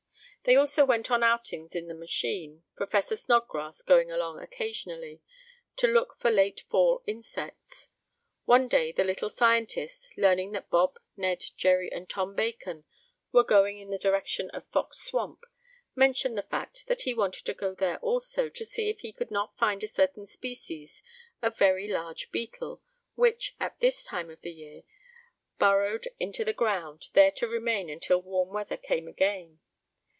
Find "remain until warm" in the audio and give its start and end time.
27.47-28.49